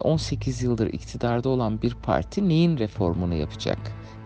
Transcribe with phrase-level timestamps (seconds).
[0.00, 3.78] 18 yıldır iktidarda olan bir parti neyin reformunu yapacak?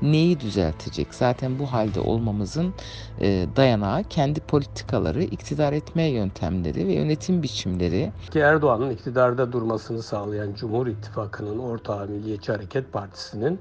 [0.02, 1.14] Neyi düzeltecek?
[1.14, 2.74] Zaten bu halde olmamızın
[3.20, 8.12] e, dayanağı kendi politikaları, iktidar etme yöntemleri ve yönetim biçimleri.
[8.30, 13.58] Ki Erdoğan'ın iktidarda durmasını sağlayan Cumhur İttifakı'nın ortağı Milliyetçi Hareket Partisi'nin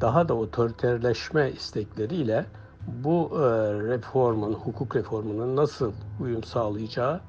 [0.00, 2.46] daha da otoriterleşme istekleriyle
[2.86, 3.44] bu e,
[3.88, 7.20] reformun, hukuk reformunun nasıl uyum sağlayacağı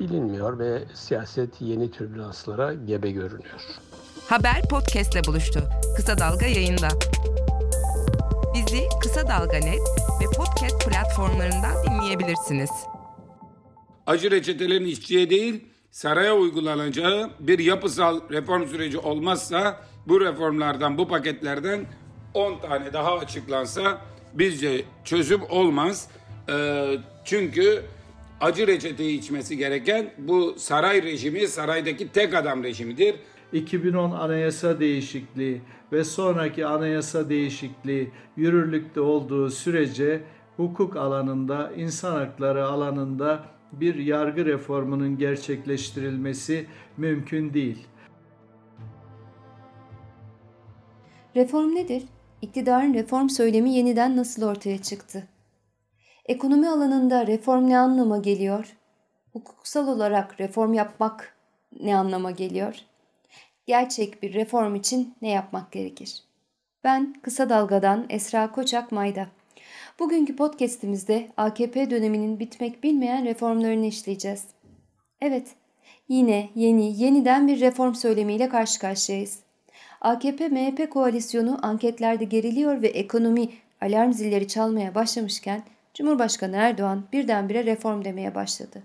[0.00, 3.60] bilinmiyor ve siyaset yeni türbülanslara gebe görünüyor.
[4.28, 5.60] Haber podcastle buluştu.
[5.96, 6.88] Kısa Dalga yayında.
[8.54, 9.80] Bizi Kısa Dalga Net
[10.20, 12.70] ve podcast platformlarından dinleyebilirsiniz.
[14.06, 21.86] Acı reçetelerin işçiye değil saraya uygulanacağı bir yapısal reform süreci olmazsa bu reformlardan, bu paketlerden
[22.34, 24.00] 10 tane daha açıklansa
[24.34, 26.08] bizce çözüm olmaz.
[26.48, 27.82] Ee, çünkü
[28.40, 33.14] acı reçeteyi içmesi gereken bu saray rejimi, saraydaki tek adam rejimidir.
[33.52, 35.60] 2010 anayasa değişikliği
[35.92, 40.20] ve sonraki anayasa değişikliği yürürlükte olduğu sürece
[40.56, 47.86] hukuk alanında, insan hakları alanında bir yargı reformunun gerçekleştirilmesi mümkün değil.
[51.36, 52.02] Reform nedir?
[52.42, 55.28] İktidarın reform söylemi yeniden nasıl ortaya çıktı?
[56.26, 58.76] Ekonomi alanında reform ne anlama geliyor?
[59.32, 61.36] Hukuksal olarak reform yapmak
[61.80, 62.74] ne anlama geliyor?
[63.66, 66.22] Gerçek bir reform için ne yapmak gerekir?
[66.84, 69.26] Ben Kısa Dalga'dan Esra Koçak Mayda.
[69.98, 74.44] Bugünkü podcast'imizde AKP döneminin bitmek bilmeyen reformlarını işleyeceğiz.
[75.20, 75.46] Evet,
[76.08, 79.38] yine yeni, yeniden bir reform söylemiyle karşı karşıyayız.
[80.00, 83.48] AKP-MHP koalisyonu anketlerde geriliyor ve ekonomi
[83.80, 85.62] alarm zilleri çalmaya başlamışken
[85.94, 88.82] Cumhurbaşkanı Erdoğan birdenbire reform demeye başladı.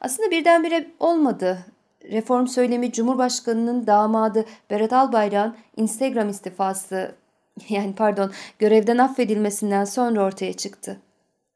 [0.00, 1.58] Aslında birdenbire olmadı.
[2.04, 7.14] Reform söylemi Cumhurbaşkanı'nın damadı Berat Albayrak'ın Instagram istifası
[7.68, 11.00] yani pardon görevden affedilmesinden sonra ortaya çıktı.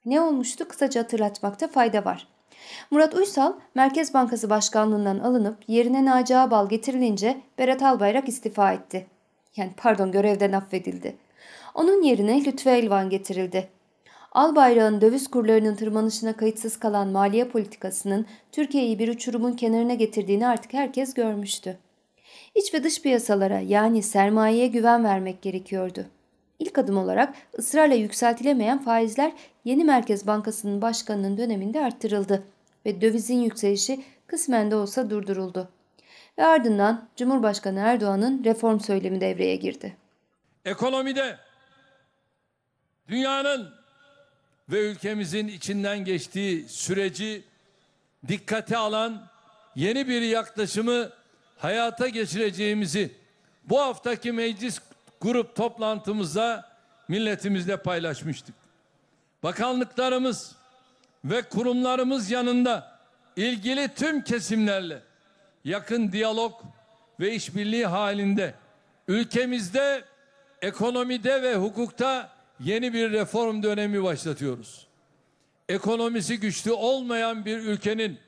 [0.07, 2.29] Ne olmuştu kısaca hatırlatmakta fayda var.
[2.91, 9.07] Murat Uysal Merkez Bankası Başkanlığından alınıp yerine Naci Ağbal getirilince Berat Albayrak istifa etti.
[9.57, 11.17] Yani pardon görevden affedildi.
[11.75, 13.69] Onun yerine Lütfü Elvan getirildi.
[14.35, 21.15] Albayrak'ın döviz kurlarının tırmanışına kayıtsız kalan maliye politikasının Türkiye'yi bir uçurumun kenarına getirdiğini artık herkes
[21.15, 21.79] görmüştü.
[22.55, 26.07] İç ve dış piyasalara yani sermayeye güven vermek gerekiyordu.
[26.59, 29.33] İlk adım olarak ısrarla yükseltilemeyen faizler
[29.65, 32.43] yeni Merkez Bankası'nın başkanının döneminde arttırıldı
[32.87, 35.69] ve dövizin yükselişi kısmen de olsa durduruldu.
[36.39, 39.97] Ve ardından Cumhurbaşkanı Erdoğan'ın reform söylemi devreye girdi.
[40.65, 41.37] Ekonomide
[43.09, 43.84] dünyanın
[44.69, 47.45] ve ülkemizin içinden geçtiği süreci
[48.29, 49.27] dikkate alan
[49.75, 51.11] yeni bir yaklaşımı
[51.59, 53.13] hayata geçireceğimizi
[53.65, 54.81] bu haftaki meclis
[55.21, 56.69] grup toplantımızda
[57.09, 58.55] milletimizle paylaşmıştık.
[59.43, 60.57] Bakanlıklarımız
[61.25, 62.99] ve kurumlarımız yanında
[63.37, 65.03] ilgili tüm kesimlerle
[65.65, 66.53] yakın diyalog
[67.21, 68.55] ve işbirliği halinde
[69.09, 70.05] ülkemizde
[70.63, 74.87] ekonomide ve hukukta yeni bir reform dönemi başlatıyoruz.
[75.69, 78.19] Ekonomisi güçlü olmayan bir ülkenin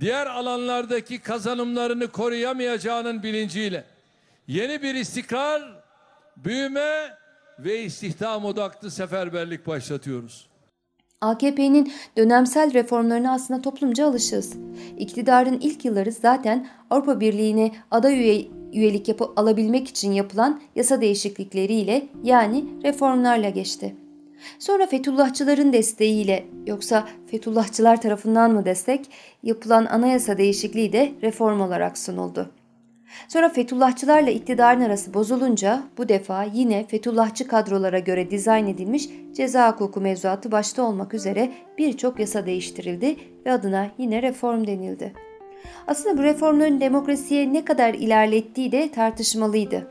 [0.00, 3.84] diğer alanlardaki kazanımlarını koruyamayacağının bilinciyle
[4.48, 5.62] yeni bir istikrar,
[6.36, 7.14] büyüme
[7.58, 10.46] ve istihdam odaklı seferberlik başlatıyoruz.
[11.20, 14.56] AKP'nin dönemsel reformlarına aslında toplumca alışığız.
[14.98, 22.06] İktidarın ilk yılları zaten Avrupa Birliği'ne aday üye, üyelik yapı alabilmek için yapılan yasa değişiklikleriyle
[22.22, 23.94] yani reformlarla geçti.
[24.58, 29.10] Sonra Fethullahçıların desteğiyle yoksa Fethullahçılar tarafından mı destek
[29.42, 32.50] yapılan anayasa değişikliği de reform olarak sunuldu.
[33.28, 40.00] Sonra Fethullahçılarla iktidarın arası bozulunca bu defa yine Fethullahçı kadrolara göre dizayn edilmiş ceza hukuku
[40.00, 45.12] mevzuatı başta olmak üzere birçok yasa değiştirildi ve adına yine reform denildi.
[45.86, 49.86] Aslında bu reformların demokrasiye ne kadar ilerlettiği de tartışmalıydı.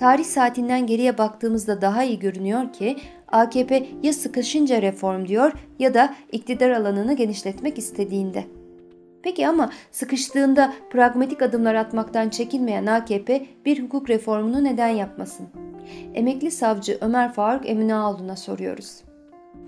[0.00, 2.96] Tarih saatinden geriye baktığımızda daha iyi görünüyor ki
[3.28, 8.44] AKP ya sıkışınca reform diyor ya da iktidar alanını genişletmek istediğinde.
[9.22, 15.46] Peki ama sıkıştığında pragmatik adımlar atmaktan çekinmeyen AKP bir hukuk reformunu neden yapmasın?
[16.14, 19.02] Emekli savcı Ömer Faruk Eminaoğlu'na soruyoruz.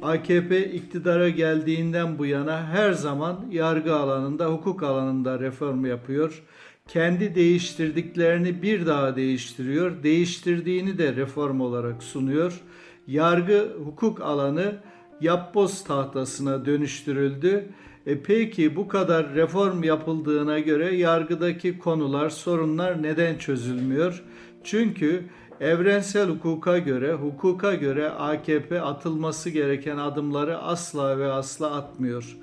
[0.03, 6.43] AKP iktidara geldiğinden bu yana her zaman yargı alanında, hukuk alanında reform yapıyor.
[6.89, 10.03] Kendi değiştirdiklerini bir daha değiştiriyor.
[10.03, 12.61] Değiştirdiğini de reform olarak sunuyor.
[13.07, 14.77] Yargı hukuk alanı
[15.21, 17.69] yapboz tahtasına dönüştürüldü
[18.07, 24.23] E peki bu kadar reform yapıldığına göre yargıdaki konular, sorunlar neden çözülmüyor?
[24.65, 25.25] Çünkü
[25.61, 32.37] evrensel hukuka göre, hukuka göre AKP atılması gereken adımları asla ve asla atmıyor.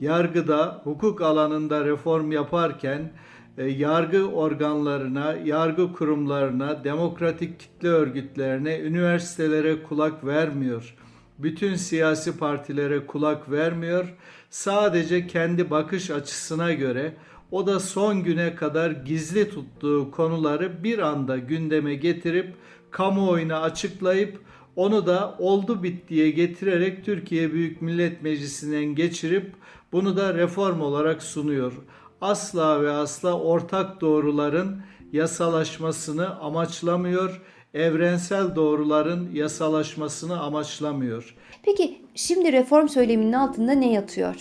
[0.00, 3.12] Yargıda, hukuk alanında reform yaparken
[3.58, 10.96] e, yargı organlarına, yargı kurumlarına, demokratik kitle örgütlerine, üniversitelere kulak vermiyor.
[11.38, 14.14] Bütün siyasi partilere kulak vermiyor.
[14.50, 17.12] Sadece kendi bakış açısına göre
[17.50, 22.54] o da son güne kadar gizli tuttuğu konuları bir anda gündeme getirip
[22.90, 24.40] kamuoyuna açıklayıp
[24.76, 29.52] onu da oldu bittiye getirerek Türkiye Büyük Millet Meclisi'nden geçirip
[29.92, 31.72] bunu da reform olarak sunuyor.
[32.20, 34.82] Asla ve asla ortak doğruların
[35.12, 37.42] yasalaşmasını amaçlamıyor,
[37.74, 41.36] evrensel doğruların yasalaşmasını amaçlamıyor.
[41.62, 44.34] Peki şimdi reform söyleminin altında ne yatıyor?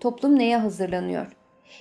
[0.00, 1.26] Toplum neye hazırlanıyor?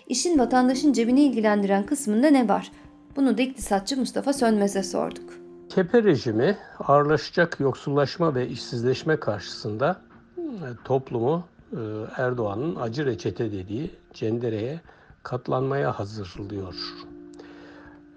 [0.08, 2.72] İşin vatandaşın cebini ilgilendiren kısmında ne var?
[3.16, 5.34] Bunu da iktisatçı Mustafa Sönmez'e sorduk.
[5.70, 10.02] Kepe rejimi ağırlaşacak yoksullaşma ve işsizleşme karşısında
[10.38, 10.44] e,
[10.84, 11.78] toplumu e,
[12.18, 14.82] Erdoğan'ın acı reçete dediği cendereye
[15.24, 16.76] katlanmaya hazırlıyor.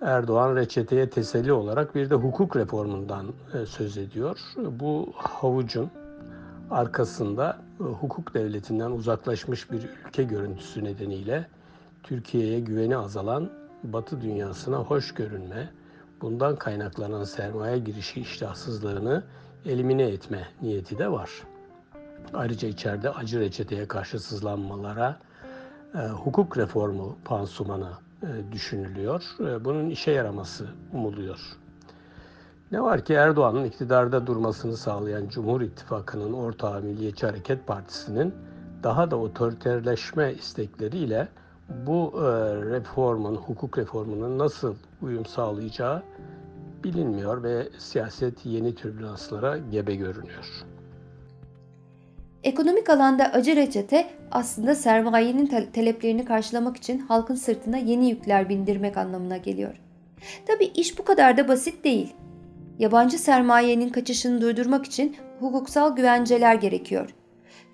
[0.00, 4.38] Erdoğan reçeteye teselli olarak bir de hukuk reformundan e, söz ediyor.
[4.56, 5.90] Bu havucun
[6.70, 11.46] arkasında hukuk devletinden uzaklaşmış bir ülke görüntüsü nedeniyle
[12.08, 13.50] Türkiye'ye güveni azalan
[13.84, 15.70] Batı dünyasına hoş görünme,
[16.20, 19.24] bundan kaynaklanan sermaye girişi iştahsızlığını
[19.66, 21.30] elimine etme niyeti de var.
[22.34, 25.18] Ayrıca içeride acı reçeteye karşı sızlanmalara
[25.94, 27.90] e, hukuk reformu pansumanı
[28.22, 29.24] e, düşünülüyor.
[29.40, 31.40] E, bunun işe yaraması umuluyor.
[32.72, 38.34] Ne var ki Erdoğan'ın iktidarda durmasını sağlayan Cumhur İttifakı'nın ortağı Milliyetçi Hareket Partisi'nin
[38.82, 41.28] daha da otoriterleşme istekleriyle
[41.68, 42.26] bu e,
[42.70, 46.02] reformun, hukuk reformunun nasıl uyum sağlayacağı
[46.84, 50.44] bilinmiyor ve siyaset yeni türbülanslara gebe görünüyor.
[52.44, 59.36] Ekonomik alanda acı reçete aslında sermayenin taleplerini karşılamak için halkın sırtına yeni yükler bindirmek anlamına
[59.36, 59.80] geliyor.
[60.46, 62.14] Tabi iş bu kadar da basit değil.
[62.78, 67.14] Yabancı sermayenin kaçışını durdurmak için hukuksal güvenceler gerekiyor.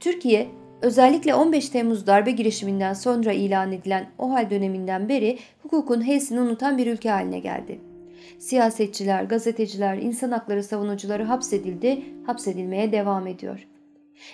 [0.00, 0.48] Türkiye
[0.84, 6.78] özellikle 15 Temmuz darbe girişiminden sonra ilan edilen o hal döneminden beri hukukun hesini unutan
[6.78, 7.80] bir ülke haline geldi.
[8.38, 13.66] Siyasetçiler, gazeteciler, insan hakları savunucuları hapsedildi, hapsedilmeye devam ediyor.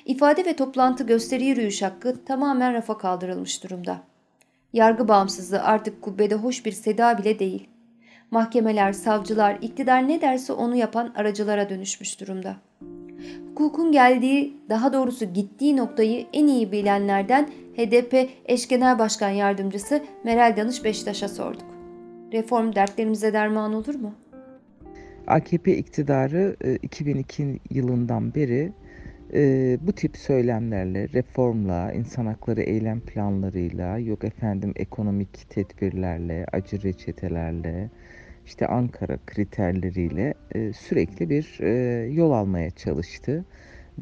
[0.06, 4.00] İfade ve toplantı gösteri yürüyüş hakkı tamamen rafa kaldırılmış durumda.
[4.72, 7.68] Yargı bağımsızlığı artık kubbede hoş bir seda bile değil.
[8.30, 12.56] Mahkemeler, savcılar, iktidar ne derse onu yapan aracılara dönüşmüş durumda.
[13.50, 20.56] Hukukun geldiği, daha doğrusu gittiği noktayı en iyi bilenlerden HDP eş genel başkan yardımcısı Meral
[20.56, 21.66] Danış Beştaş'a sorduk.
[22.32, 24.14] Reform dertlerimize derman olur mu?
[25.26, 28.72] AKP iktidarı 2002 yılından beri
[29.34, 37.90] e, bu tip söylemlerle, reformla, insan hakları eylem planlarıyla, yok efendim ekonomik tedbirlerle, acı reçetelerle,
[38.50, 41.70] işte Ankara kriterleriyle e, sürekli bir e,
[42.12, 43.44] yol almaya çalıştı.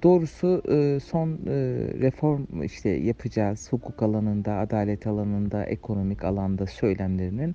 [0.02, 1.56] Doğrusu e, son e,
[2.00, 7.54] reform işte yapacağız hukuk alanında, adalet alanında, ekonomik alanda söylemlerinin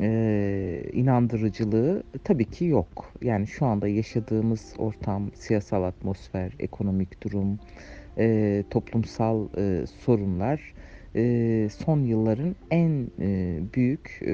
[0.00, 3.12] e, inandırıcılığı tabii ki yok.
[3.22, 7.58] Yani şu anda yaşadığımız ortam, siyasal atmosfer, ekonomik durum,
[8.18, 10.74] e, toplumsal e, sorunlar
[11.16, 14.32] e, son yılların en e, büyük e,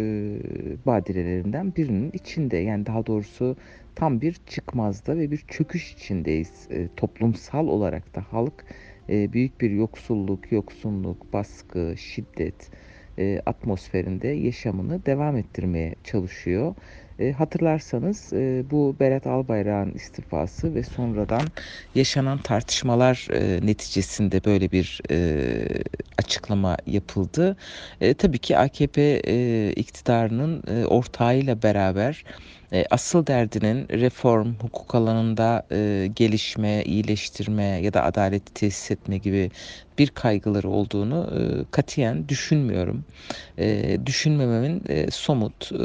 [0.87, 2.57] badirelerinden birinin içinde.
[2.57, 3.57] Yani daha doğrusu
[3.95, 6.69] tam bir çıkmazda ve bir çöküş içindeyiz.
[6.71, 8.65] E, toplumsal olarak da halk
[9.09, 12.71] büyük bir yoksulluk, yoksunluk, baskı, şiddet,
[13.47, 16.75] atmosferinde yaşamını devam ettirmeye çalışıyor.
[17.19, 21.53] E, hatırlarsanız e, bu Berat Albayrak'ın istifası ve sonradan
[21.95, 25.67] yaşanan tartışmalar e, neticesinde böyle bir e,
[26.19, 27.57] açıklama yapıldı.
[28.01, 32.25] E, tabii ki AKP e, iktidarının e, ortağıyla beraber
[32.75, 39.51] e, asıl derdinin reform, hukuk alanında e, gelişme, iyileştirme ya da adaleti tesis etme gibi
[39.99, 41.41] bir kaygıları olduğunu e,
[41.71, 43.05] katiyen düşünmüyorum.
[43.59, 45.79] E, düşünmememin e, somut e,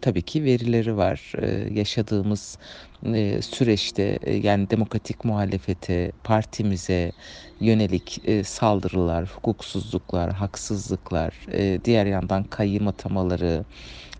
[0.00, 1.32] tabii ki verileri var.
[1.42, 2.58] Ee, yaşadığımız
[3.06, 7.12] e, süreçte e, yani demokratik muhalefete, partimize
[7.60, 11.46] yönelik e, saldırılar, hukuksuzluklar, haksızlıklar,
[11.84, 13.64] diğer yandan kayyım atamaları,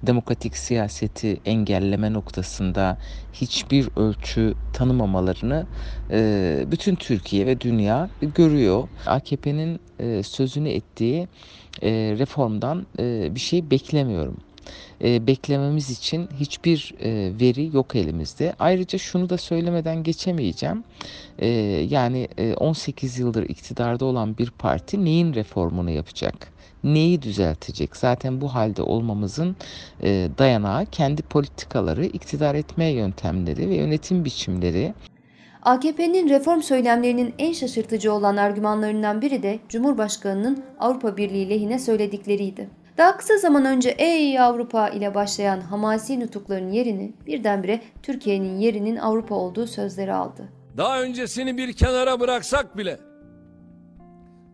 [0.02, 2.98] demokratik siyaseti engelleme noktasında
[3.32, 5.66] hiçbir ölçü tanımamalarını
[6.72, 8.88] bütün Türkiye ve dünya görüyor.
[9.06, 9.80] AKP'nin
[10.22, 11.28] sözünü ettiği
[11.82, 12.86] reformdan
[13.34, 14.36] bir şey beklemiyorum.
[15.04, 18.54] E, beklememiz için hiçbir e, veri yok elimizde.
[18.58, 20.84] Ayrıca şunu da söylemeden geçemeyeceğim.
[21.38, 21.48] E,
[21.90, 26.52] yani e, 18 yıldır iktidarda olan bir parti neyin reformunu yapacak?
[26.84, 27.96] Neyi düzeltecek?
[27.96, 29.56] Zaten bu halde olmamızın
[30.02, 34.94] e, dayanağı kendi politikaları, iktidar etme yöntemleri ve yönetim biçimleri.
[35.62, 42.79] AKP'nin reform söylemlerinin en şaşırtıcı olan argümanlarından biri de Cumhurbaşkanı'nın Avrupa Birliği lehine söyledikleriydi.
[43.00, 49.34] Daha kısa zaman önce ey Avrupa ile başlayan hamasi nutukların yerini birdenbire Türkiye'nin yerinin Avrupa
[49.34, 50.48] olduğu sözleri aldı.
[50.76, 52.98] Daha öncesini bir kenara bıraksak bile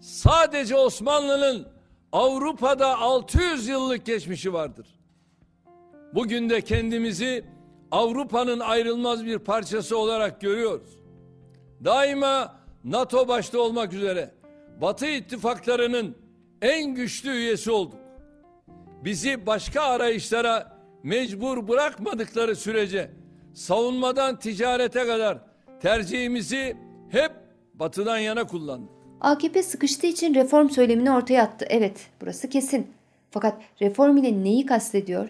[0.00, 1.66] sadece Osmanlı'nın
[2.12, 4.86] Avrupa'da 600 yıllık geçmişi vardır.
[6.14, 7.44] Bugün de kendimizi
[7.90, 10.98] Avrupa'nın ayrılmaz bir parçası olarak görüyoruz.
[11.84, 14.30] Daima NATO başta olmak üzere
[14.80, 16.16] Batı ittifaklarının
[16.62, 18.05] en güçlü üyesi olduk.
[19.06, 23.10] Bizi başka arayışlara mecbur bırakmadıkları sürece
[23.54, 25.38] savunmadan ticarete kadar
[25.82, 26.76] tercihimizi
[27.10, 27.32] hep
[27.75, 28.90] batıdan yana kullandık.
[29.20, 31.66] AKP sıkıştığı için reform söylemini ortaya attı.
[31.68, 32.86] Evet, burası kesin.
[33.30, 35.28] Fakat reform ile neyi kastediyor?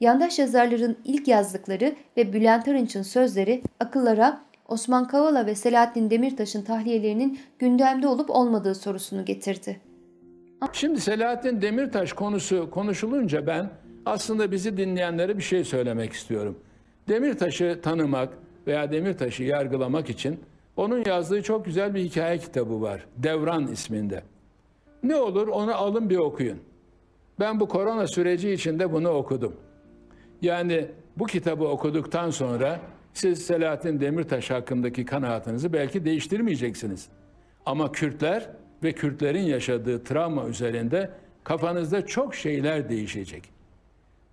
[0.00, 7.40] Yandaş yazarların ilk yazdıkları ve Bülent Arınç'ın sözleri akıllara Osman Kavala ve Selahattin Demirtaş'ın tahliyelerinin
[7.58, 9.85] gündemde olup olmadığı sorusunu getirdi.
[10.72, 13.70] Şimdi Selahattin Demirtaş konusu konuşulunca ben
[14.06, 16.58] aslında bizi dinleyenlere bir şey söylemek istiyorum.
[17.08, 20.40] Demirtaş'ı tanımak veya Demirtaş'ı yargılamak için
[20.76, 23.06] onun yazdığı çok güzel bir hikaye kitabı var.
[23.16, 24.22] Devran isminde.
[25.02, 26.58] Ne olur onu alın bir okuyun.
[27.40, 29.56] Ben bu korona süreci içinde bunu okudum.
[30.42, 30.86] Yani
[31.16, 32.80] bu kitabı okuduktan sonra
[33.14, 37.08] siz Selahattin Demirtaş hakkındaki kanaatinizi belki değiştirmeyeceksiniz.
[37.66, 38.50] Ama Kürtler
[38.82, 41.10] ve Kürtlerin yaşadığı travma üzerinde
[41.44, 43.42] kafanızda çok şeyler değişecek.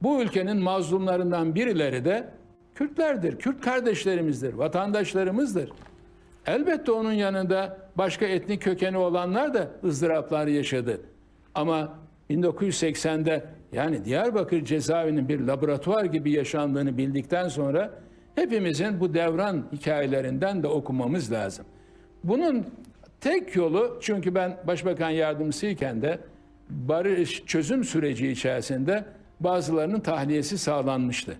[0.02, 2.30] Bu ülkenin mazlumlarından birileri de
[2.76, 5.72] Kürtlerdir, Kürt kardeşlerimizdir, vatandaşlarımızdır.
[6.46, 11.02] Elbette onun yanında başka etnik kökeni olanlar da ızdıraplar yaşadı.
[11.56, 11.94] Ama
[12.30, 17.92] 1980'de yani Diyarbakır cezaevinin bir laboratuvar gibi yaşandığını bildikten sonra
[18.36, 21.66] hepimizin bu devran hikayelerinden de okumamız lazım.
[22.24, 22.66] Bunun
[23.24, 26.20] tek yolu çünkü ben başbakan yardımcısıyken de
[26.70, 29.06] barış çözüm süreci içerisinde
[29.40, 31.38] bazılarının tahliyesi sağlanmıştı.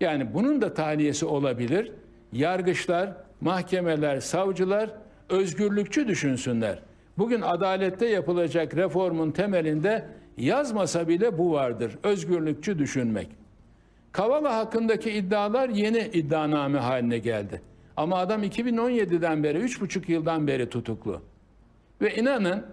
[0.00, 1.92] Yani bunun da tahliyesi olabilir.
[2.32, 4.90] Yargıçlar, mahkemeler, savcılar
[5.28, 6.78] özgürlükçü düşünsünler.
[7.18, 10.04] Bugün adalette yapılacak reformun temelinde
[10.36, 11.98] yazmasa bile bu vardır.
[12.02, 13.28] Özgürlükçü düşünmek.
[14.12, 17.62] Kavala hakkındaki iddialar yeni iddianame haline geldi.
[17.96, 21.20] Ama adam 2017'den beri, 3,5 yıldan beri tutuklu.
[22.00, 22.66] Ve inanın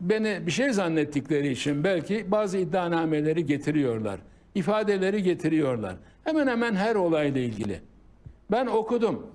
[0.00, 4.20] beni bir şey zannettikleri için belki bazı iddianameleri getiriyorlar.
[4.54, 5.96] ifadeleri getiriyorlar.
[6.24, 7.80] Hemen hemen her olayla ilgili.
[8.50, 9.26] Ben okudum.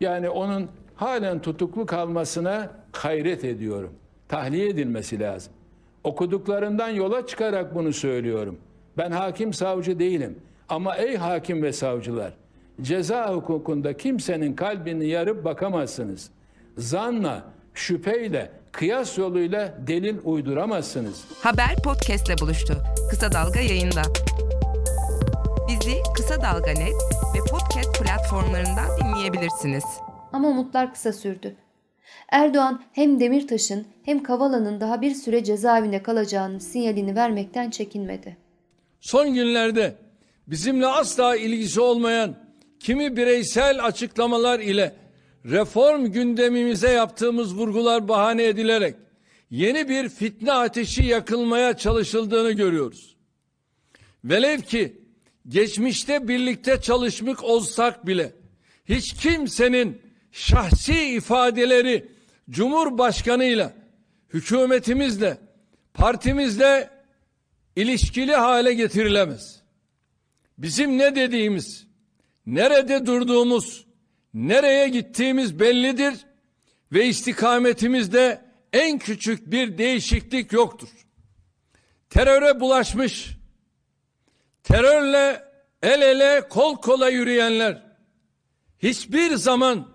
[0.00, 3.92] Yani onun halen tutuklu kalmasına hayret ediyorum.
[4.28, 5.52] Tahliye edilmesi lazım.
[6.04, 8.58] Okuduklarından yola çıkarak bunu söylüyorum.
[8.96, 10.38] Ben hakim savcı değilim.
[10.68, 12.32] Ama ey hakim ve savcılar,
[12.82, 16.30] ceza hukukunda kimsenin kalbini yarıp bakamazsınız.
[16.78, 17.44] Zanla,
[17.74, 21.24] şüpheyle, kıyas yoluyla delil uyduramazsınız.
[21.42, 22.74] Haber podcastle buluştu.
[23.10, 24.02] Kısa Dalga yayında.
[25.68, 26.94] Bizi Kısa Dalga Net
[27.34, 29.84] ve podcast platformlarından dinleyebilirsiniz.
[30.32, 31.56] Ama umutlar kısa sürdü.
[32.32, 38.36] Erdoğan hem Demirtaş'ın hem Kavala'nın daha bir süre cezaevinde kalacağının sinyalini vermekten çekinmedi.
[39.00, 39.94] Son günlerde
[40.46, 42.47] bizimle asla ilgisi olmayan
[42.80, 44.96] kimi bireysel açıklamalar ile
[45.44, 48.94] reform gündemimize yaptığımız vurgular bahane edilerek
[49.50, 53.16] yeni bir fitne ateşi yakılmaya çalışıldığını görüyoruz.
[54.24, 55.02] Velev ki
[55.48, 58.32] geçmişte birlikte çalışmak olsak bile
[58.84, 62.08] hiç kimsenin şahsi ifadeleri
[62.50, 63.72] Cumhurbaşkanıyla,
[64.34, 65.38] hükümetimizle,
[65.94, 66.90] partimizle
[67.76, 69.62] ilişkili hale getirilemez.
[70.58, 71.86] Bizim ne dediğimiz,
[72.48, 73.86] nerede durduğumuz,
[74.34, 76.14] nereye gittiğimiz bellidir
[76.92, 80.88] ve istikametimizde en küçük bir değişiklik yoktur.
[82.10, 83.30] Teröre bulaşmış,
[84.62, 85.44] terörle
[85.82, 87.82] el ele kol kola yürüyenler
[88.78, 89.88] hiçbir zaman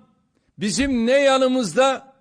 [0.60, 2.13] bizim ne yanımızda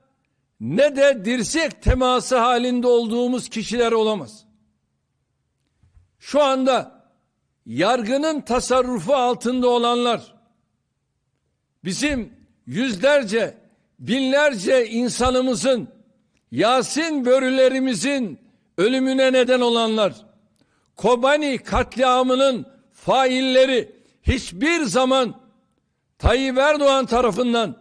[0.60, 4.44] ne de dirsek teması halinde olduğumuz kişiler olamaz.
[6.18, 7.01] Şu anda
[7.66, 10.34] yargının tasarrufu altında olanlar
[11.84, 12.32] bizim
[12.66, 13.54] yüzlerce,
[13.98, 15.88] binlerce insanımızın,
[16.50, 18.40] Yasin börülerimizin
[18.78, 20.12] ölümüne neden olanlar,
[20.96, 25.42] Kobani katliamının failleri hiçbir zaman
[26.18, 27.76] Tayyip Erdoğan tarafından,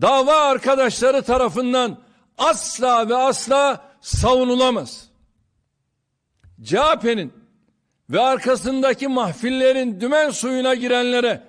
[0.00, 1.98] dava arkadaşları tarafından
[2.38, 5.08] asla ve asla savunulamaz.
[6.62, 7.41] CHP'nin
[8.10, 11.42] ve arkasındaki mahfillerin dümen suyuna girenlere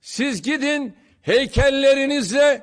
[0.00, 2.62] siz gidin heykellerinizle,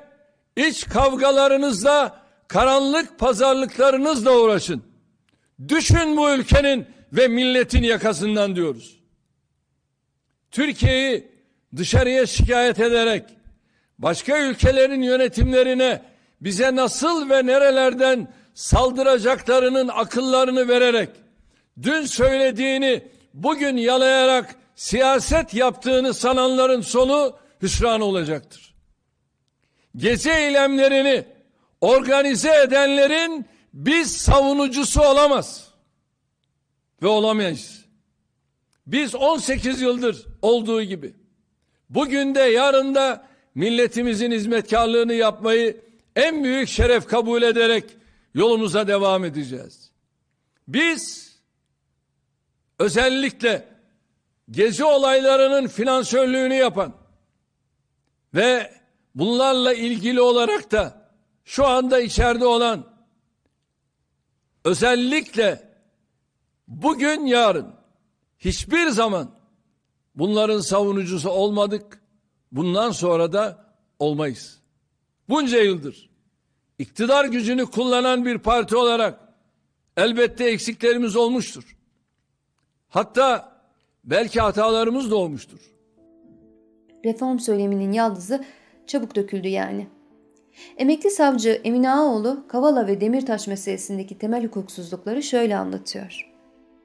[0.56, 4.82] iç kavgalarınızla, karanlık pazarlıklarınızla uğraşın.
[5.68, 9.00] Düşün bu ülkenin ve milletin yakasından diyoruz.
[10.50, 11.32] Türkiye'yi
[11.76, 13.24] dışarıya şikayet ederek
[13.98, 16.02] başka ülkelerin yönetimlerine
[16.40, 21.10] bize nasıl ve nerelerden saldıracaklarının akıllarını vererek
[21.82, 23.02] dün söylediğini
[23.42, 28.74] bugün yalayarak siyaset yaptığını sananların sonu hüsran olacaktır.
[29.96, 31.24] Gezi eylemlerini
[31.80, 35.68] organize edenlerin biz savunucusu olamaz
[37.02, 37.84] ve olamayız.
[38.86, 41.14] Biz 18 yıldır olduğu gibi
[41.90, 45.80] bugün de yarın da milletimizin hizmetkarlığını yapmayı
[46.16, 47.84] en büyük şeref kabul ederek
[48.34, 49.90] yolumuza devam edeceğiz.
[50.68, 51.27] Biz
[52.78, 53.68] özellikle
[54.50, 56.94] gezi olaylarının finansörlüğünü yapan
[58.34, 58.74] ve
[59.14, 61.10] bunlarla ilgili olarak da
[61.44, 62.86] şu anda içeride olan
[64.64, 65.72] özellikle
[66.68, 67.74] bugün yarın
[68.38, 69.30] hiçbir zaman
[70.14, 72.02] bunların savunucusu olmadık.
[72.52, 74.60] Bundan sonra da olmayız.
[75.28, 76.08] Bunca yıldır
[76.78, 79.20] iktidar gücünü kullanan bir parti olarak
[79.96, 81.77] elbette eksiklerimiz olmuştur.
[82.88, 83.52] Hatta
[84.04, 85.58] belki hatalarımız da olmuştur.
[87.04, 88.44] Reform söyleminin yaldızı
[88.86, 89.86] çabuk döküldü yani.
[90.76, 96.30] Emekli savcı Emine Ağoğlu, Kavala ve Demirtaş meselesindeki temel hukuksuzlukları şöyle anlatıyor.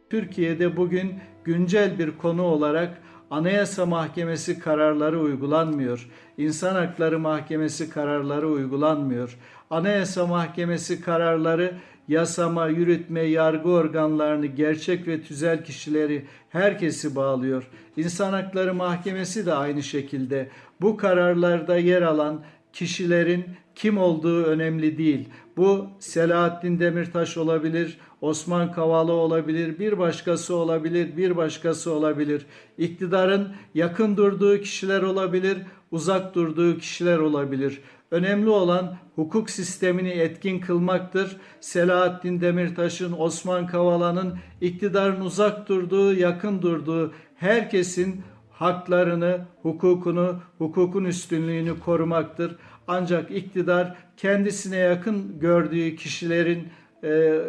[0.10, 6.10] Türkiye'de bugün güncel bir konu olarak Anayasa Mahkemesi kararları uygulanmıyor.
[6.38, 9.40] İnsan Hakları Mahkemesi kararları uygulanmıyor.
[9.70, 17.70] Anayasa Mahkemesi kararları yasama, yürütme, yargı organlarını, gerçek ve tüzel kişileri, herkesi bağlıyor.
[17.98, 20.50] İnsan Hakları Mahkemesi de aynı şekilde.
[20.82, 22.42] Bu kararlarda yer alan
[22.74, 25.30] kişilerin kim olduğu önemli değil.
[25.58, 32.46] Bu Selahattin Demirtaş olabilir, Osman Kavala olabilir, bir başkası olabilir, bir başkası olabilir.
[32.78, 35.58] İktidarın yakın durduğu kişiler olabilir,
[35.92, 37.82] uzak durduğu kişiler olabilir.
[38.14, 41.38] Önemli olan hukuk sistemini etkin kılmaktır.
[41.60, 48.22] Selahattin Demirtaş'ın, Osman Kavala'nın iktidarın uzak durduğu, yakın durduğu herkesin
[48.52, 52.56] haklarını, hukukunu, hukukun üstünlüğünü korumaktır.
[52.88, 56.68] Ancak iktidar kendisine yakın gördüğü kişilerin
[57.04, 57.40] e,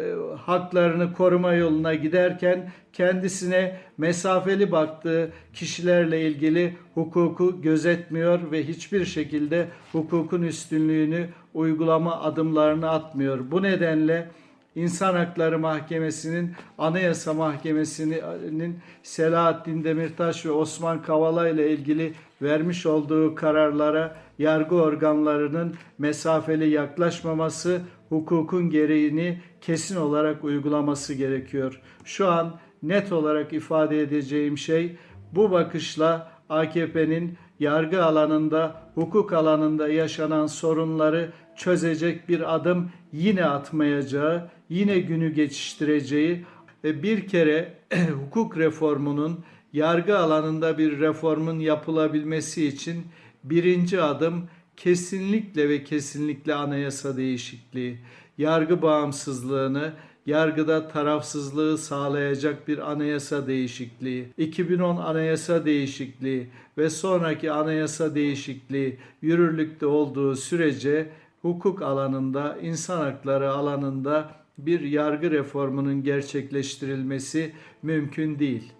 [0.45, 10.41] haklarını koruma yoluna giderken kendisine mesafeli baktığı kişilerle ilgili hukuku gözetmiyor ve hiçbir şekilde hukukun
[10.41, 13.51] üstünlüğünü uygulama adımlarını atmıyor.
[13.51, 14.27] Bu nedenle
[14.75, 24.15] İnsan Hakları Mahkemesi'nin, Anayasa Mahkemesi'nin Selahattin Demirtaş ve Osman Kavala ile ilgili vermiş olduğu kararlara
[24.39, 31.81] yargı organlarının mesafeli yaklaşmaması, hukukun gereğini kesin olarak uygulaması gerekiyor.
[32.05, 34.95] Şu an net olarak ifade edeceğim şey
[35.31, 44.99] bu bakışla AKP'nin yargı alanında, hukuk alanında yaşanan sorunları çözecek bir adım yine atmayacağı, yine
[44.99, 46.45] günü geçiştireceği
[46.83, 47.73] bir kere
[48.11, 49.39] hukuk reformunun
[49.73, 53.05] yargı alanında bir reformun yapılabilmesi için
[53.43, 57.97] birinci adım kesinlikle ve kesinlikle anayasa değişikliği.
[58.37, 59.93] Yargı bağımsızlığını,
[60.25, 66.47] yargıda tarafsızlığı sağlayacak bir anayasa değişikliği, 2010 anayasa değişikliği
[66.77, 71.09] ve sonraki anayasa değişikliği yürürlükte olduğu sürece
[71.41, 77.51] hukuk alanında, insan hakları alanında bir yargı reformunun gerçekleştirilmesi
[77.83, 78.73] mümkün değil.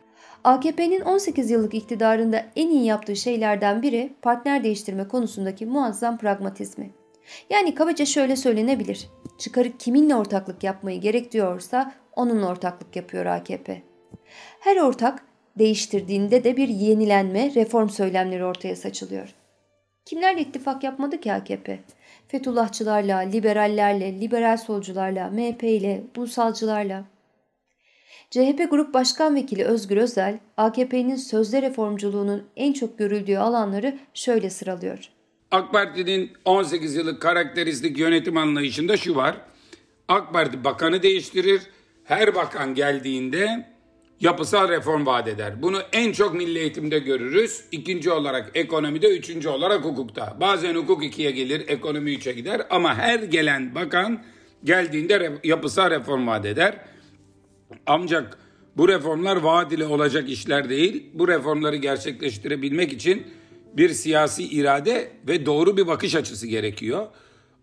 [0.44, 6.92] AKP'nin 18 yıllık iktidarında en iyi yaptığı şeylerden biri partner değiştirme konusundaki muazzam pragmatizmi.
[7.50, 9.10] Yani kabaca şöyle söylenebilir.
[9.38, 13.82] Çıkarı kiminle ortaklık yapmayı gerektiriyorsa onunla ortaklık yapıyor AKP.
[14.60, 15.26] Her ortak
[15.58, 19.36] değiştirdiğinde de bir yenilenme, reform söylemleri ortaya saçılıyor.
[20.06, 21.80] Kimlerle ittifak yapmadı ki AKP?
[22.36, 27.06] Fethullahçılarla, liberallerle, liberal solcularla, MHP ile, ulusalcılarla.
[28.32, 35.10] CHP Grup Başkan Vekili Özgür Özel, AKP'nin sözde reformculuğunun en çok görüldüğü alanları şöyle sıralıyor.
[35.52, 39.42] AK Parti'nin 18 yıllık karakteristik yönetim anlayışında şu var.
[40.08, 41.62] AK Parti bakanı değiştirir.
[42.04, 43.66] Her bakan geldiğinde
[44.20, 45.62] yapısal reform vaat eder.
[45.62, 47.64] Bunu en çok milli eğitimde görürüz.
[47.72, 50.38] İkinci olarak ekonomide, üçüncü olarak hukukta.
[50.42, 52.62] Bazen hukuk ikiye gelir, ekonomi üçe gider.
[52.70, 54.24] Ama her gelen bakan
[54.64, 56.78] geldiğinde yapısal reform vaat eder.
[57.86, 58.38] Ancak
[58.78, 61.10] bu reformlar vaat ile olacak işler değil.
[61.14, 63.28] Bu reformları gerçekleştirebilmek için
[63.74, 67.08] bir siyasi irade ve doğru bir bakış açısı gerekiyor.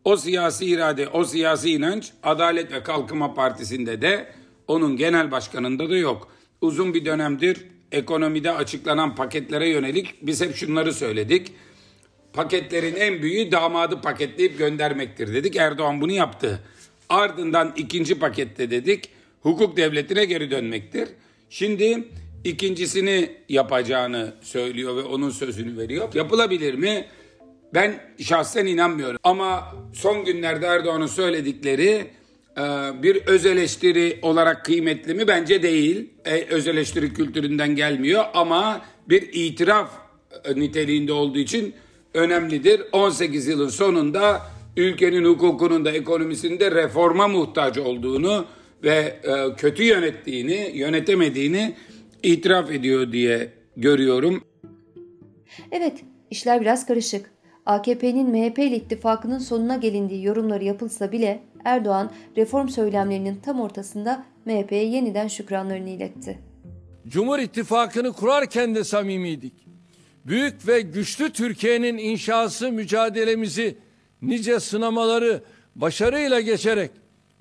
[0.05, 4.33] O siyasi irade, o siyasi inanç Adalet ve Kalkınma Partisi'nde de
[4.69, 6.29] onun genel başkanında da yok.
[6.62, 7.57] Uzun bir dönemdir
[7.92, 11.53] ekonomide açıklanan paketlere yönelik biz hep şunları söyledik.
[12.33, 15.57] Paketlerin en büyüğü damadı paketleyip göndermektir dedik.
[15.57, 16.61] Erdoğan bunu yaptı.
[17.09, 19.09] Ardından ikinci pakette dedik
[19.40, 21.09] hukuk devletine geri dönmektir.
[21.51, 22.09] Şimdi
[22.44, 26.14] ikincisini yapacağını söylüyor ve onun sözünü veriyor.
[26.14, 27.07] Yapılabilir mi?
[27.75, 29.18] Ben şahsen inanmıyorum.
[29.22, 32.07] Ama son günlerde Erdoğan'ın söyledikleri
[33.03, 35.29] bir öz eleştiri olarak kıymetli mi?
[35.29, 36.11] Bence değil.
[36.25, 39.91] E, öz eleştiri kültüründen gelmiyor ama bir itiraf
[40.45, 41.75] e, niteliğinde olduğu için
[42.15, 42.83] önemlidir.
[42.93, 44.43] 18 yılın sonunda
[44.77, 48.45] ülkenin hukukunun da ekonomisinin de reforma muhtaç olduğunu
[48.85, 49.21] ve
[49.57, 51.75] kötü yönettiğini, yönetemediğini
[52.23, 54.45] itiraf ediyor diye görüyorum.
[55.73, 57.31] Evet, işler biraz karışık.
[57.67, 64.85] AKP'nin MHP ile ittifakının sonuna gelindiği yorumları yapılsa bile Erdoğan reform söylemlerinin tam ortasında MHP'ye
[64.85, 66.38] yeniden şükranlarını iletti.
[67.09, 69.53] Cumhur İttifakı'nı kurarken de samimiydik.
[70.25, 73.79] Büyük ve güçlü Türkiye'nin inşası mücadelemizi
[74.22, 75.42] nice sınamaları
[75.77, 76.90] başarıyla geçerek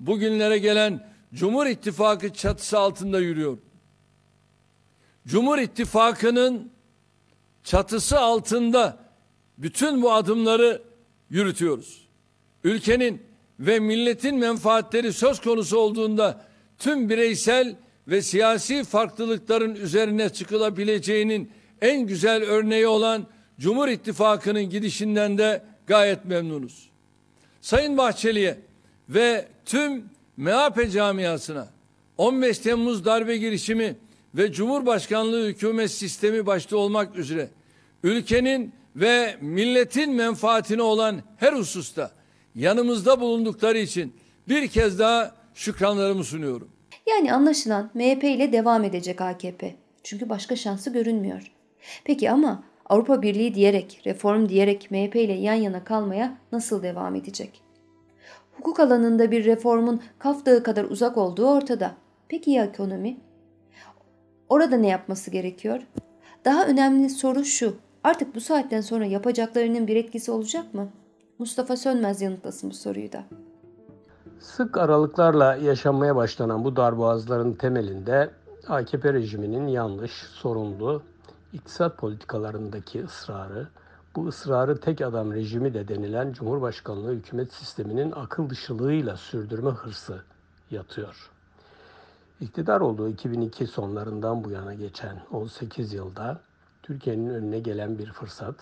[0.00, 3.58] bugünlere gelen Cumhur İttifakı çatısı altında yürüyor.
[5.26, 6.72] Cumhur İttifakı'nın
[7.64, 8.98] çatısı altında
[9.58, 10.82] bütün bu adımları
[11.30, 12.08] yürütüyoruz.
[12.64, 13.22] Ülkenin
[13.60, 16.44] ve milletin menfaatleri söz konusu olduğunda
[16.78, 17.76] tüm bireysel
[18.08, 23.26] ve siyasi farklılıkların üzerine çıkılabileceğinin en güzel örneği olan
[23.60, 26.90] Cumhur İttifakı'nın gidişinden de gayet memnunuz.
[27.60, 28.58] Sayın Bahçeli'ye
[29.08, 30.04] ve tüm
[30.36, 31.68] MHP camiasına
[32.18, 33.96] 15 Temmuz darbe girişimi
[34.34, 37.48] ve Cumhurbaşkanlığı hükümet sistemi başta olmak üzere
[38.02, 42.10] ülkenin ve milletin menfaatine olan her hususta
[42.54, 44.14] yanımızda bulundukları için
[44.48, 46.68] bir kez daha şükranlarımı sunuyorum.
[47.06, 49.74] Yani anlaşılan MHP ile devam edecek AKP.
[50.02, 51.52] Çünkü başka şansı görünmüyor.
[52.04, 57.62] Peki ama Avrupa Birliği diyerek, reform diyerek MHP ile yan yana kalmaya nasıl devam edecek?
[58.52, 61.94] Hukuk alanında bir reformun Kaf Dağı kadar uzak olduğu ortada.
[62.28, 63.16] Peki ya ekonomi?
[64.48, 65.82] Orada ne yapması gerekiyor?
[66.44, 67.76] Daha önemli soru şu.
[68.04, 70.92] Artık bu saatten sonra yapacaklarının bir etkisi olacak mı?
[71.42, 73.24] Mustafa Sönmez yanıtlasın bu soruyu da.
[74.40, 78.30] Sık aralıklarla yaşanmaya başlanan bu darboğazların temelinde
[78.68, 81.02] AKP rejiminin yanlış, sorunlu
[81.52, 83.68] iktisat politikalarındaki ısrarı,
[84.16, 90.22] bu ısrarı tek adam rejimi de denilen Cumhurbaşkanlığı hükümet sisteminin akıl dışılığıyla sürdürme hırsı
[90.70, 91.30] yatıyor.
[92.40, 96.40] İktidar olduğu 2002 sonlarından bu yana geçen 18 yılda
[96.82, 98.56] Türkiye'nin önüne gelen bir fırsat,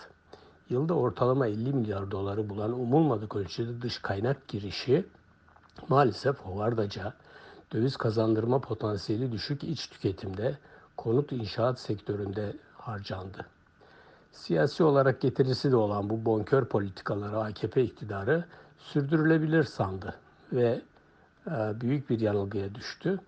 [0.71, 5.05] yılda ortalama 50 milyar doları bulan umulmadık ölçüde dış kaynak girişi
[5.89, 7.13] maalesef hovardaca,
[7.73, 10.57] döviz kazandırma potansiyeli düşük iç tüketimde,
[10.97, 13.45] konut inşaat sektöründe harcandı.
[14.31, 18.45] Siyasi olarak getirisi de olan bu bonkör politikaları AKP iktidarı
[18.77, 20.15] sürdürülebilir sandı
[20.53, 20.81] ve
[21.47, 23.19] e, büyük bir yanılgıya düştü.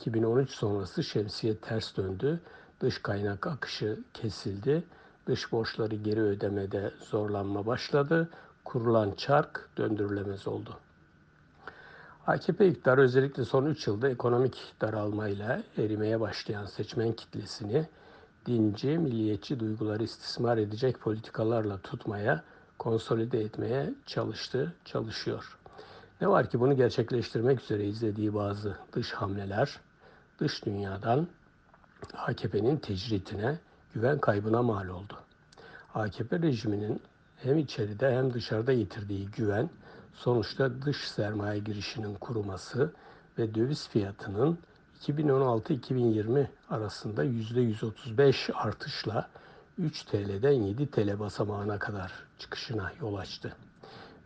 [0.00, 2.40] 2013 sonrası şemsiye ters döndü,
[2.80, 4.84] dış kaynak akışı kesildi,
[5.30, 8.28] dış borçları geri ödemede zorlanma başladı,
[8.64, 10.76] kurulan çark döndürülemez oldu.
[12.26, 17.86] AKP iktidarı özellikle son 3 yılda ekonomik daralmayla erimeye başlayan seçmen kitlesini
[18.46, 22.42] dinci, milliyetçi duyguları istismar edecek politikalarla tutmaya,
[22.78, 25.58] konsolide etmeye çalıştı, çalışıyor.
[26.20, 29.80] Ne var ki bunu gerçekleştirmek üzere izlediği bazı dış hamleler,
[30.40, 31.28] dış dünyadan
[32.14, 33.58] AKP'nin tecritine,
[33.94, 35.18] güven kaybına mal oldu.
[35.94, 37.02] AKP rejiminin
[37.36, 39.70] hem içeride hem dışarıda yitirdiği güven,
[40.14, 42.92] sonuçta dış sermaye girişinin kuruması
[43.38, 44.58] ve döviz fiyatının
[45.00, 49.28] 2016-2020 arasında %135 artışla
[49.78, 53.56] 3 TL'den 7 TL basamağına kadar çıkışına yol açtı.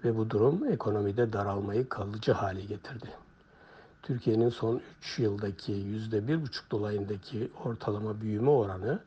[0.04, 3.08] Ve bu durum ekonomide daralmayı kalıcı hale getirdi.
[4.02, 9.00] Türkiye'nin son 3 yıldaki %1,5 dolayındaki ortalama büyüme oranı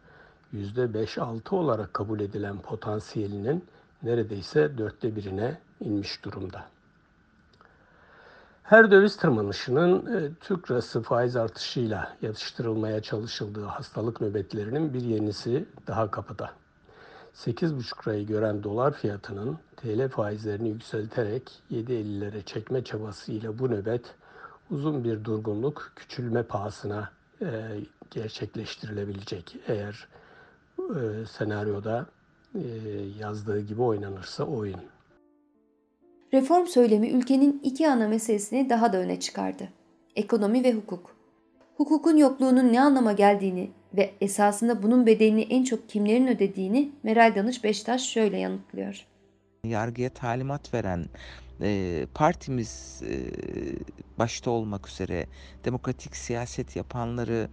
[0.54, 3.66] %5-6 olarak kabul edilen potansiyelinin
[4.04, 6.66] neredeyse dörtte birine inmiş durumda.
[8.64, 16.12] Her döviz tırmanışının e, Türk lirası faiz artışıyla yatıştırılmaya çalışıldığı hastalık nöbetlerinin bir yenisi daha
[16.12, 16.52] kapıda.
[17.36, 24.16] 8,5 lirayı gören dolar fiyatının TL faizlerini yükselterek 7.50'lere çekme çabasıyla bu nöbet
[24.72, 27.10] uzun bir durgunluk küçülme pahasına
[27.42, 27.80] e,
[28.12, 30.08] gerçekleştirilebilecek eğer
[30.80, 32.06] e, senaryoda
[32.56, 32.62] e,
[33.20, 34.80] yazdığı gibi oynanırsa oyun.
[36.34, 39.70] Reform söylemi ülkenin iki ana meselesini daha da öne çıkardı.
[40.16, 41.16] Ekonomi ve hukuk.
[41.78, 47.64] Hukukun yokluğunun ne anlama geldiğini ve esasında bunun bedelini en çok kimlerin ödediğini Meral Danış
[47.64, 49.06] Beştaş şöyle yanıtlıyor.
[49.64, 51.06] Yargıya talimat veren
[51.62, 53.16] e, partimiz e,
[54.20, 55.26] başta olmak üzere
[55.66, 57.50] demokratik siyaset yapanları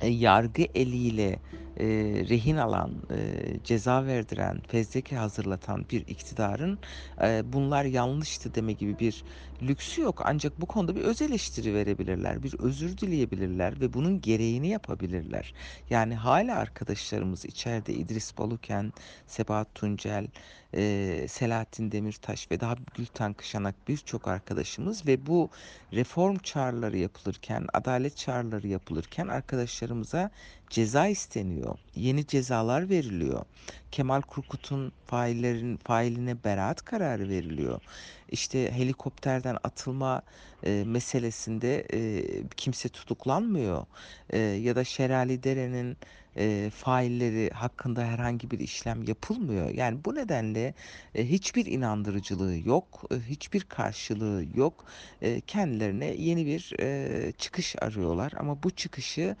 [0.00, 1.40] e, yargı eliyle
[1.76, 1.86] e,
[2.28, 3.16] rehin alan, e,
[3.64, 6.78] ceza verdiren, fezleke hazırlatan bir iktidarın
[7.22, 9.24] e, bunlar yanlıştı deme gibi bir
[9.62, 10.22] lüksü yok.
[10.24, 15.54] Ancak bu konuda bir öz eleştiri verebilirler, bir özür dileyebilirler ve bunun gereğini yapabilirler.
[15.90, 18.92] Yani hala arkadaşlarımız içeride İdris Baluken,
[19.26, 20.26] Sebahat Tuncel,
[20.74, 25.50] e, Selahattin Demirtaş ve daha Gülten Kışanak birçok arkadaşımız ve bu
[25.92, 30.30] reform çağrıları yapılırken, adalet çağrıları yapılırken arkadaşlarımıza
[30.70, 31.78] ceza isteniyor.
[31.94, 33.44] Yeni cezalar veriliyor.
[33.92, 37.80] Kemal Kurkut'un faillerin failine beraat kararı veriliyor.
[38.30, 40.22] İşte helikopterden atılma
[40.64, 42.24] e, meselesinde e,
[42.56, 43.86] kimse tutuklanmıyor.
[44.30, 45.96] E, ya da Şerali Dere'nin
[46.36, 49.70] e, failleri hakkında herhangi bir işlem yapılmıyor.
[49.70, 50.74] Yani bu nedenle
[51.14, 54.84] e, hiçbir inandırıcılığı yok, e, hiçbir karşılığı yok.
[55.22, 59.36] E, kendilerine yeni bir e, çıkış arıyorlar ama bu çıkışı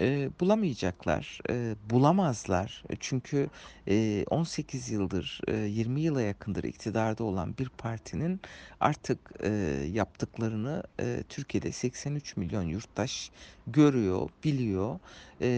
[0.00, 2.84] e, bulamayacaklar, e, bulamazlar.
[3.00, 3.50] Çünkü
[3.88, 8.40] e, 18 yıldır, e, 20 yıla yakındır iktidarda olan bir partinin
[8.80, 9.50] artık e,
[9.92, 13.30] yaptıklarını e, Türkiye'de 83 milyon yurttaş
[13.72, 14.98] görüyor, biliyor
[15.40, 15.48] e,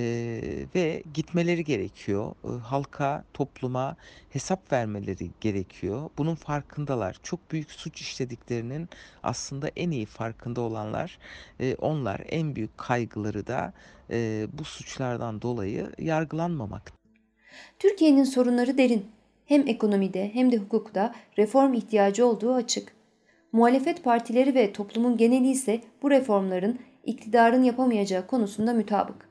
[0.75, 2.33] ve gitmeleri gerekiyor.
[2.45, 3.97] E, halka, topluma
[4.31, 6.11] hesap vermeleri gerekiyor.
[6.19, 7.17] Bunun farkındalar.
[7.23, 8.89] Çok büyük suç işlediklerinin
[9.23, 11.19] aslında en iyi farkında olanlar
[11.61, 12.21] e, onlar.
[12.29, 13.73] En büyük kaygıları da
[14.11, 16.93] e, bu suçlardan dolayı yargılanmamak.
[17.79, 19.07] Türkiye'nin sorunları derin.
[19.47, 22.93] Hem ekonomide hem de hukukta reform ihtiyacı olduğu açık.
[23.53, 29.31] Muhalefet partileri ve toplumun geneli ise bu reformların iktidarın yapamayacağı konusunda mütabık.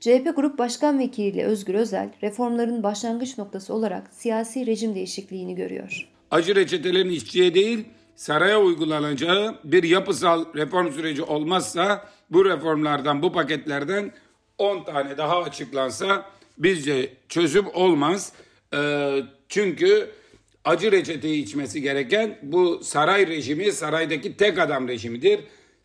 [0.00, 6.08] CHP Grup Başkan Vekili Özgür Özel, reformların başlangıç noktası olarak siyasi rejim değişikliğini görüyor.
[6.30, 7.84] Acı reçetelerin işçiye değil,
[8.16, 14.12] saraya uygulanacağı bir yapısal reform süreci olmazsa bu reformlardan, bu paketlerden
[14.58, 16.26] 10 tane daha açıklansa
[16.58, 18.32] bizce çözüm olmaz.
[18.74, 20.10] Ee, çünkü
[20.64, 25.40] acı reçeteyi içmesi gereken bu saray rejimi, saraydaki tek adam rejimidir.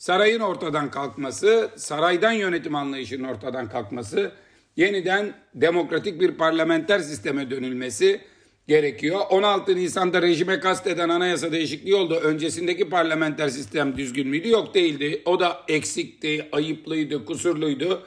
[0.05, 4.31] Sarayın ortadan kalkması, saraydan yönetim anlayışının ortadan kalkması,
[4.77, 8.21] yeniden demokratik bir parlamenter sisteme dönülmesi
[8.67, 9.21] gerekiyor.
[9.29, 12.15] 16 Nisan'da rejime kasteden anayasa değişikliği oldu.
[12.15, 14.49] Öncesindeki parlamenter sistem düzgün müydü?
[14.49, 15.21] Yok değildi.
[15.25, 18.03] O da eksikti, ayıplıydı, kusurluydu.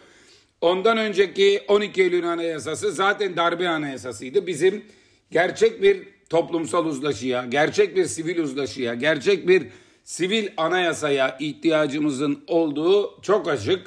[0.60, 4.46] Ondan önceki 12 Eylül Anayasası zaten darbe anayasasıydı.
[4.46, 4.84] Bizim
[5.30, 9.66] gerçek bir toplumsal uzlaşıya, gerçek bir sivil uzlaşıya, gerçek bir
[10.08, 13.86] sivil anayasaya ihtiyacımızın olduğu çok açık.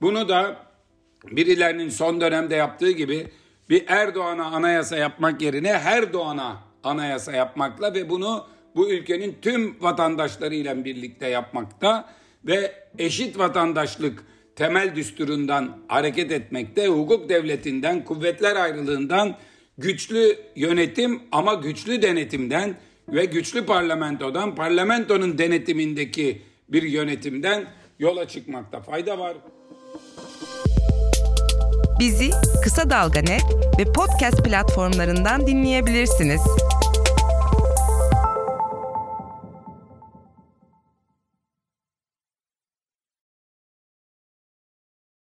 [0.00, 0.56] Bunu da
[1.24, 3.26] birilerinin son dönemde yaptığı gibi
[3.68, 10.84] bir Erdoğan'a anayasa yapmak yerine her doğana anayasa yapmakla ve bunu bu ülkenin tüm vatandaşlarıyla
[10.84, 14.24] birlikte yapmakta ve eşit vatandaşlık
[14.56, 19.36] temel düsturundan hareket etmekte, hukuk devletinden, kuvvetler ayrılığından,
[19.78, 22.76] güçlü yönetim ama güçlü denetimden
[23.12, 27.64] ve güçlü parlamentodan, parlamentonun denetimindeki bir yönetimden
[27.98, 29.36] yola çıkmakta fayda var.
[32.00, 32.30] Bizi
[32.64, 33.42] Kısa Dalga Net
[33.78, 36.40] ve podcast platformlarından dinleyebilirsiniz.